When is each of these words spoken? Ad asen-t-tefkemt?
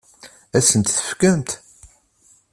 Ad 0.57 0.63
asen-t-tefkemt? 0.65 1.51